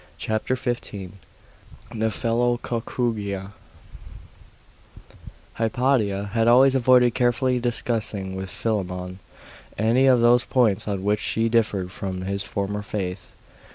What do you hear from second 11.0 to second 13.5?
which she differed from his former faith.